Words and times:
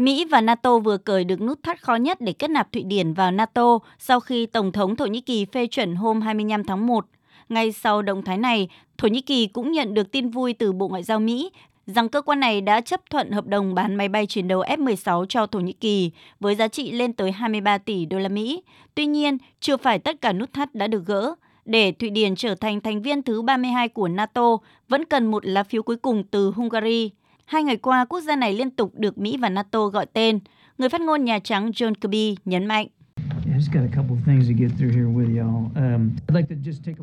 Mỹ 0.00 0.24
và 0.24 0.40
NATO 0.40 0.78
vừa 0.78 0.96
cởi 0.96 1.24
được 1.24 1.40
nút 1.40 1.62
thắt 1.62 1.82
khó 1.82 1.94
nhất 1.94 2.20
để 2.20 2.32
kết 2.32 2.50
nạp 2.50 2.72
Thụy 2.72 2.82
Điển 2.82 3.12
vào 3.12 3.30
NATO 3.30 3.78
sau 3.98 4.20
khi 4.20 4.46
Tổng 4.46 4.72
thống 4.72 4.96
Thổ 4.96 5.06
Nhĩ 5.06 5.20
Kỳ 5.20 5.44
phê 5.44 5.66
chuẩn 5.66 5.94
hôm 5.94 6.20
25 6.20 6.64
tháng 6.64 6.86
1. 6.86 7.06
Ngay 7.48 7.72
sau 7.72 8.02
động 8.02 8.22
thái 8.22 8.36
này, 8.36 8.68
Thổ 8.98 9.08
Nhĩ 9.08 9.20
Kỳ 9.20 9.46
cũng 9.46 9.72
nhận 9.72 9.94
được 9.94 10.12
tin 10.12 10.28
vui 10.28 10.52
từ 10.52 10.72
Bộ 10.72 10.88
Ngoại 10.88 11.02
giao 11.02 11.20
Mỹ 11.20 11.50
rằng 11.86 12.08
cơ 12.08 12.22
quan 12.22 12.40
này 12.40 12.60
đã 12.60 12.80
chấp 12.80 13.00
thuận 13.10 13.30
hợp 13.30 13.46
đồng 13.46 13.74
bán 13.74 13.94
máy 13.94 14.08
bay 14.08 14.26
chiến 14.26 14.48
đấu 14.48 14.62
F-16 14.62 15.24
cho 15.24 15.46
Thổ 15.46 15.60
Nhĩ 15.60 15.72
Kỳ 15.72 16.10
với 16.40 16.54
giá 16.54 16.68
trị 16.68 16.92
lên 16.92 17.12
tới 17.12 17.32
23 17.32 17.78
tỷ 17.78 18.06
đô 18.06 18.18
la 18.18 18.28
Mỹ. 18.28 18.62
Tuy 18.94 19.06
nhiên, 19.06 19.38
chưa 19.60 19.76
phải 19.76 19.98
tất 19.98 20.20
cả 20.20 20.32
nút 20.32 20.52
thắt 20.52 20.74
đã 20.74 20.86
được 20.86 21.06
gỡ. 21.06 21.34
Để 21.64 21.92
Thụy 21.92 22.10
Điển 22.10 22.36
trở 22.36 22.54
thành 22.54 22.80
thành 22.80 23.02
viên 23.02 23.22
thứ 23.22 23.42
32 23.42 23.88
của 23.88 24.08
NATO, 24.08 24.56
vẫn 24.88 25.04
cần 25.04 25.26
một 25.26 25.46
lá 25.46 25.62
phiếu 25.62 25.82
cuối 25.82 25.96
cùng 25.96 26.24
từ 26.24 26.50
Hungary. 26.50 27.10
Hai 27.50 27.62
ngày 27.64 27.76
qua, 27.76 28.04
quốc 28.04 28.20
gia 28.20 28.36
này 28.36 28.52
liên 28.52 28.70
tục 28.70 28.92
được 28.94 29.18
Mỹ 29.18 29.36
và 29.40 29.48
NATO 29.48 29.86
gọi 29.86 30.06
tên. 30.06 30.40
Người 30.78 30.88
phát 30.88 31.00
ngôn 31.00 31.24
Nhà 31.24 31.38
Trắng 31.38 31.70
John 31.70 31.94
Kirby 31.94 32.36
nhấn 32.44 32.66
mạnh. 32.66 32.86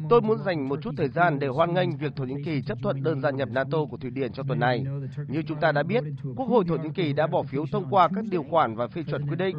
Tôi 0.09 0.21
muốn 0.21 0.37
dành 0.45 0.69
một 0.69 0.79
chút 0.81 0.91
thời 0.97 1.09
gian 1.09 1.39
để 1.39 1.47
hoan 1.47 1.73
nghênh 1.73 1.97
việc 1.97 2.15
Thổ 2.15 2.23
Nhĩ 2.23 2.35
Kỳ 2.45 2.61
chấp 2.61 2.77
thuận 2.81 3.03
đơn 3.03 3.21
gia 3.21 3.29
nhập 3.29 3.49
NATO 3.51 3.85
của 3.85 3.97
Thụy 3.97 4.09
Điển 4.09 4.31
trong 4.33 4.47
tuần 4.47 4.59
này. 4.59 4.85
Như 5.27 5.41
chúng 5.47 5.59
ta 5.59 5.71
đã 5.71 5.83
biết, 5.83 6.03
Quốc 6.35 6.45
hội 6.45 6.65
Thổ 6.67 6.75
Nhĩ 6.75 6.89
Kỳ 6.95 7.13
đã 7.13 7.27
bỏ 7.27 7.43
phiếu 7.43 7.65
thông 7.71 7.85
qua 7.89 8.09
các 8.15 8.25
điều 8.31 8.43
khoản 8.43 8.75
và 8.75 8.87
phê 8.87 9.03
chuẩn 9.03 9.27
quyết 9.27 9.35
định. 9.35 9.57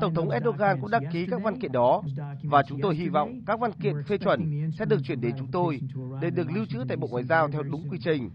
Tổng 0.00 0.14
thống 0.14 0.30
Erdogan 0.30 0.80
cũng 0.80 0.90
đăng 0.90 1.02
ký 1.12 1.26
các 1.30 1.42
văn 1.42 1.60
kiện 1.60 1.72
đó 1.72 2.02
và 2.42 2.62
chúng 2.68 2.80
tôi 2.80 2.94
hy 2.94 3.08
vọng 3.08 3.40
các 3.46 3.60
văn 3.60 3.72
kiện 3.82 3.94
phê 4.08 4.18
chuẩn 4.18 4.70
sẽ 4.78 4.84
được 4.84 5.00
chuyển 5.04 5.20
đến 5.20 5.32
chúng 5.38 5.50
tôi 5.52 5.80
để 6.22 6.30
được 6.30 6.50
lưu 6.50 6.64
trữ 6.68 6.78
tại 6.88 6.96
Bộ 6.96 7.08
Ngoại 7.10 7.24
giao 7.24 7.48
theo 7.48 7.62
đúng 7.62 7.88
quy 7.90 7.98
trình. 8.04 8.30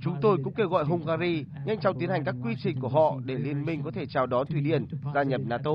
Chúng 0.00 0.16
tôi 0.22 0.38
cũng 0.44 0.54
kêu 0.54 0.68
gọi 0.68 0.84
Hungary 0.84 1.44
nhanh 1.66 1.80
chóng 1.80 1.98
tiến 1.98 2.10
hành 2.10 2.24
các 2.24 2.34
quy 2.44 2.54
trình 2.62 2.80
của 2.80 2.88
họ 2.88 3.16
để 3.24 3.34
liên 3.34 3.64
minh 3.64 3.82
có 3.82 3.90
thể 3.90 4.06
chào 4.06 4.26
đón 4.26 4.46
Thụy 4.46 4.60
Điển 4.60 4.86
gia 5.14 5.22
nhập 5.22 5.40
NATO 5.44 5.72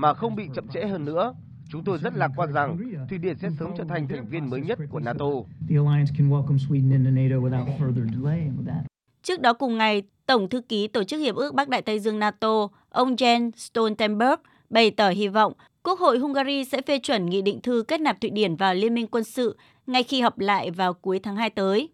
mà 0.00 0.14
không 0.14 0.36
bị 0.36 0.48
chậm 0.54 0.68
trễ 0.68 0.86
hơn 0.86 1.04
nữa. 1.04 1.34
Chúng 1.70 1.84
tôi 1.84 1.98
rất 1.98 2.16
lạc 2.16 2.30
quan 2.36 2.52
rằng 2.52 2.78
Thụy 3.08 3.18
Điển 3.18 3.38
sẽ 3.38 3.48
sớm 3.58 3.70
trở 3.78 3.84
thành 3.88 4.08
thành 4.08 4.28
viên 4.28 4.50
mới 4.50 4.60
nhất 4.60 4.78
của 4.90 5.00
NATO. 5.00 5.26
Trước 9.22 9.40
đó 9.40 9.52
cùng 9.52 9.78
ngày, 9.78 10.02
Tổng 10.26 10.48
thư 10.48 10.60
ký 10.60 10.88
Tổ 10.88 11.04
chức 11.04 11.20
Hiệp 11.20 11.34
ước 11.34 11.54
Bắc 11.54 11.68
Đại 11.68 11.82
Tây 11.82 12.00
Dương 12.00 12.18
NATO, 12.18 12.68
ông 12.90 13.14
Jens 13.14 13.50
Stoltenberg 13.56 14.40
bày 14.70 14.90
tỏ 14.90 15.08
hy 15.08 15.28
vọng 15.28 15.52
Quốc 15.82 15.98
hội 15.98 16.18
Hungary 16.18 16.64
sẽ 16.64 16.82
phê 16.82 16.98
chuẩn 16.98 17.26
nghị 17.26 17.42
định 17.42 17.60
thư 17.62 17.84
kết 17.88 18.00
nạp 18.00 18.20
Thụy 18.20 18.30
Điển 18.30 18.56
vào 18.56 18.74
Liên 18.74 18.94
minh 18.94 19.06
quân 19.06 19.24
sự 19.24 19.56
ngay 19.86 20.02
khi 20.02 20.20
họp 20.20 20.38
lại 20.38 20.70
vào 20.70 20.94
cuối 20.94 21.20
tháng 21.22 21.36
2 21.36 21.50
tới. 21.50 21.88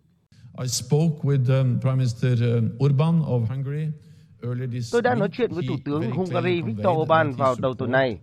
Tôi 4.92 5.02
đã 5.02 5.14
nói 5.14 5.28
chuyện 5.32 5.52
với 5.52 5.64
Thủ 5.68 5.74
tướng 5.84 6.10
Hungary 6.10 6.62
Viktor 6.62 6.96
Orbán 6.96 7.32
vào 7.32 7.54
đầu 7.58 7.74
tuần 7.74 7.90
này. 7.90 8.18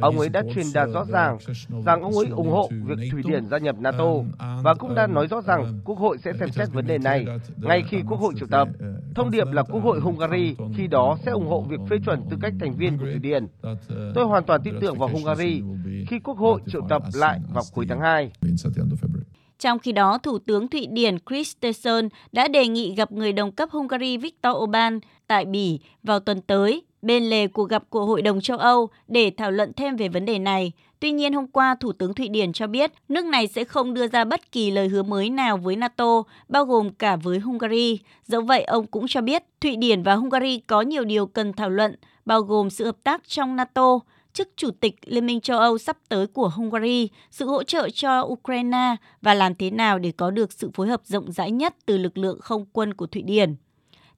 Ông 0.00 0.18
ấy 0.18 0.28
đã 0.28 0.42
truyền 0.54 0.66
đạt 0.74 0.88
rõ 0.88 1.04
ràng 1.04 1.38
rằng 1.86 2.02
ông 2.02 2.12
ấy 2.18 2.26
ủng 2.26 2.50
hộ 2.50 2.70
việc 2.84 3.08
Thụy 3.12 3.22
Điển 3.24 3.46
gia 3.46 3.58
nhập 3.58 3.76
NATO 3.78 4.14
và 4.38 4.74
cũng 4.74 4.94
đã 4.94 5.06
nói 5.06 5.26
rõ 5.26 5.40
rằng 5.40 5.80
Quốc 5.84 5.98
hội 5.98 6.18
sẽ 6.18 6.32
xem 6.40 6.48
xét 6.48 6.68
vấn 6.72 6.86
đề 6.86 6.98
này 6.98 7.26
ngay 7.56 7.82
khi 7.88 8.02
Quốc 8.08 8.20
hội 8.20 8.34
triệu 8.36 8.48
tập. 8.50 8.68
Thông 9.14 9.30
điệp 9.30 9.46
là 9.52 9.62
Quốc 9.62 9.80
hội 9.80 10.00
Hungary 10.00 10.56
khi 10.76 10.86
đó 10.86 11.18
sẽ 11.26 11.32
ủng 11.32 11.46
hộ 11.46 11.62
việc 11.68 11.80
phê 11.90 11.96
chuẩn 12.04 12.22
tư 12.30 12.36
cách 12.40 12.52
thành 12.60 12.76
viên 12.76 12.98
của 12.98 13.04
Thụy 13.04 13.18
Điển. 13.18 13.46
Tôi 14.14 14.24
hoàn 14.24 14.44
toàn 14.44 14.60
tin 14.64 14.74
tưởng 14.80 14.98
vào 14.98 15.08
Hungary 15.08 15.62
khi 16.08 16.18
Quốc 16.18 16.38
hội 16.38 16.60
triệu 16.66 16.82
tập 16.88 17.02
lại 17.14 17.40
vào 17.54 17.64
cuối 17.74 17.86
tháng 17.88 18.00
2. 18.00 18.30
Trong 19.64 19.78
khi 19.78 19.92
đó, 19.92 20.18
Thủ 20.18 20.38
tướng 20.38 20.68
Thụy 20.68 20.86
Điển 20.86 21.18
Kristersson 21.18 22.08
đã 22.32 22.48
đề 22.48 22.68
nghị 22.68 22.94
gặp 22.94 23.12
người 23.12 23.32
đồng 23.32 23.52
cấp 23.52 23.70
Hungary 23.70 24.16
Viktor 24.16 24.56
Orbán 24.56 25.00
tại 25.26 25.44
Bỉ 25.44 25.80
vào 26.02 26.20
tuần 26.20 26.40
tới 26.40 26.82
bên 27.02 27.24
lề 27.24 27.46
cuộc 27.46 27.68
gặp 27.68 27.82
của 27.90 28.04
Hội 28.04 28.22
đồng 28.22 28.40
châu 28.40 28.58
Âu 28.58 28.88
để 29.08 29.32
thảo 29.36 29.50
luận 29.50 29.72
thêm 29.76 29.96
về 29.96 30.08
vấn 30.08 30.24
đề 30.24 30.38
này. 30.38 30.72
Tuy 31.00 31.10
nhiên, 31.12 31.32
hôm 31.32 31.46
qua, 31.46 31.76
Thủ 31.80 31.92
tướng 31.92 32.14
Thụy 32.14 32.28
Điển 32.28 32.52
cho 32.52 32.66
biết 32.66 32.92
nước 33.08 33.24
này 33.24 33.46
sẽ 33.46 33.64
không 33.64 33.94
đưa 33.94 34.08
ra 34.08 34.24
bất 34.24 34.52
kỳ 34.52 34.70
lời 34.70 34.88
hứa 34.88 35.02
mới 35.02 35.30
nào 35.30 35.56
với 35.56 35.76
NATO, 35.76 36.22
bao 36.48 36.64
gồm 36.64 36.90
cả 36.90 37.16
với 37.16 37.38
Hungary. 37.38 37.98
Dẫu 38.26 38.40
vậy, 38.40 38.64
ông 38.64 38.86
cũng 38.86 39.06
cho 39.08 39.20
biết 39.20 39.42
Thụy 39.60 39.76
Điển 39.76 40.02
và 40.02 40.14
Hungary 40.14 40.58
có 40.58 40.80
nhiều 40.80 41.04
điều 41.04 41.26
cần 41.26 41.52
thảo 41.52 41.70
luận, 41.70 41.94
bao 42.24 42.40
gồm 42.40 42.70
sự 42.70 42.84
hợp 42.84 42.96
tác 43.04 43.28
trong 43.28 43.56
NATO, 43.56 44.00
chức 44.34 44.48
chủ 44.56 44.70
tịch 44.70 44.94
Liên 45.04 45.26
minh 45.26 45.40
châu 45.40 45.58
Âu 45.58 45.78
sắp 45.78 45.96
tới 46.08 46.26
của 46.26 46.48
Hungary, 46.48 47.08
sự 47.30 47.46
hỗ 47.46 47.62
trợ 47.62 47.88
cho 47.90 48.22
Ukraine 48.22 48.96
và 49.22 49.34
làm 49.34 49.54
thế 49.54 49.70
nào 49.70 49.98
để 49.98 50.12
có 50.16 50.30
được 50.30 50.52
sự 50.52 50.70
phối 50.74 50.88
hợp 50.88 51.00
rộng 51.04 51.32
rãi 51.32 51.50
nhất 51.50 51.74
từ 51.86 51.98
lực 51.98 52.18
lượng 52.18 52.40
không 52.40 52.64
quân 52.72 52.94
của 52.94 53.06
Thụy 53.06 53.22
Điển. 53.22 53.56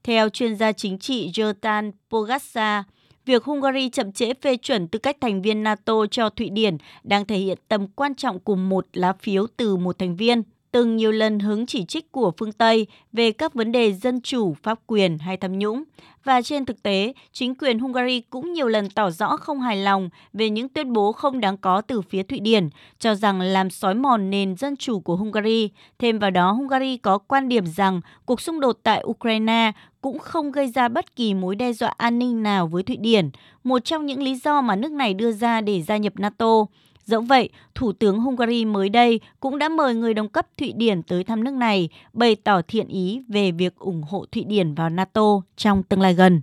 Theo 0.03 0.29
chuyên 0.29 0.57
gia 0.57 0.73
chính 0.73 0.99
trị 0.99 1.31
Jotan 1.35 1.93
Pogasa, 2.11 2.85
việc 3.25 3.45
Hungary 3.45 3.89
chậm 3.89 4.13
trễ 4.13 4.35
phê 4.35 4.57
chuẩn 4.57 4.89
tư 4.89 4.99
cách 4.99 5.17
thành 5.21 5.43
viên 5.43 5.63
NATO 5.63 6.07
cho 6.11 6.31
Thụy 6.31 6.51
Điển 6.51 6.77
đang 7.03 7.25
thể 7.25 7.39
hiện 7.39 7.59
tầm 7.69 7.89
quan 7.89 8.15
trọng 8.15 8.41
của 8.41 8.57
một 8.57 8.87
lá 8.93 9.13
phiếu 9.13 9.47
từ 9.57 9.77
một 9.77 9.99
thành 9.99 10.17
viên 10.17 10.43
từng 10.77 10.97
nhiều 10.97 11.13
lần 11.13 11.39
hứng 11.39 11.67
chỉ 11.67 11.85
trích 11.85 12.13
của 12.13 12.33
phương 12.39 12.53
Tây 12.53 12.87
về 13.13 13.33
các 13.33 13.55
vấn 13.55 13.73
đề 13.73 13.93
dân 13.93 14.21
chủ, 14.21 14.55
pháp 14.63 14.79
quyền 14.87 15.19
hay 15.19 15.37
tham 15.37 15.59
nhũng. 15.59 15.83
Và 16.25 16.43
trên 16.43 16.65
thực 16.65 16.83
tế, 16.83 17.13
chính 17.33 17.55
quyền 17.55 17.79
Hungary 17.79 18.21
cũng 18.21 18.53
nhiều 18.53 18.69
lần 18.69 18.91
tỏ 18.91 19.11
rõ 19.11 19.37
không 19.37 19.61
hài 19.61 19.77
lòng 19.77 20.09
về 20.33 20.51
những 20.51 20.69
tuyên 20.69 20.93
bố 20.93 21.13
không 21.13 21.41
đáng 21.41 21.57
có 21.57 21.81
từ 21.81 22.01
phía 22.01 22.23
Thụy 22.23 22.41
Điển, 22.41 22.69
cho 22.99 23.15
rằng 23.15 23.41
làm 23.41 23.71
xói 23.71 23.95
mòn 23.95 24.31
nền 24.31 24.57
dân 24.57 24.77
chủ 24.77 25.01
của 25.01 25.17
Hungary. 25.17 25.71
Thêm 25.99 26.19
vào 26.19 26.31
đó, 26.31 26.53
Hungary 26.53 26.97
có 26.97 27.19
quan 27.19 27.49
điểm 27.49 27.67
rằng 27.67 28.01
cuộc 28.27 28.41
xung 28.41 28.61
đột 28.61 28.79
tại 28.83 29.05
Ukraine 29.07 29.73
cũng 30.01 30.19
không 30.19 30.53
gây 30.53 30.67
ra 30.69 30.89
bất 30.89 31.17
kỳ 31.17 31.35
mối 31.35 31.57
đe 31.57 31.73
dọa 31.73 31.95
an 31.97 32.19
ninh 32.19 32.43
nào 32.43 32.67
với 32.67 32.83
Thụy 32.83 32.97
Điển, 32.97 33.31
một 33.65 33.85
trong 33.85 34.07
những 34.07 34.23
lý 34.23 34.35
do 34.35 34.61
mà 34.61 34.77
nước 34.77 34.93
này 34.93 35.15
đưa 35.15 35.33
ra 35.33 35.61
để 35.61 35.83
gia 35.83 35.97
nhập 35.97 36.13
NATO. 36.17 36.67
Dẫu 37.07 37.21
vậy, 37.21 37.49
Thủ 37.75 37.93
tướng 37.93 38.21
Hungary 38.21 38.65
mới 38.65 38.89
đây 38.89 39.21
cũng 39.41 39.59
đã 39.59 39.69
mời 39.69 39.95
người 39.95 40.15
đồng 40.15 40.29
cấp 40.29 40.47
Thụy 40.59 40.73
Điển 40.73 41.03
tới 41.03 41.25
thăm 41.25 41.45
nước 41.45 41.55
này, 41.55 41.89
bày 42.13 42.37
tỏ 42.37 42.61
thiện 42.69 42.89
ý 42.89 43.21
về 43.29 43.53
việc 43.53 43.77
ủng 43.79 44.03
hộ 44.03 44.25
Thụy 44.33 44.45
Điển 44.45 44.75
vào 44.75 44.91
NATO 44.91 45.43
trong 45.57 45.83
tương 45.83 46.01
lai 46.01 46.15
gần. 46.15 46.41